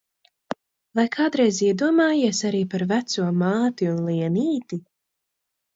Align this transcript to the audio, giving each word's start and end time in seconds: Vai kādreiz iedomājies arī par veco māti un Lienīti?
Vai 0.99 1.05
kādreiz 1.15 1.59
iedomājies 1.69 2.41
arī 2.51 2.65
par 2.73 2.89
veco 2.95 3.29
māti 3.45 3.93
un 3.95 4.05
Lienīti? 4.11 4.83